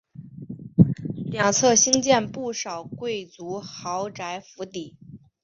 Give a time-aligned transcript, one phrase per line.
[1.27, 4.97] 两侧兴建不少贵族豪宅府邸。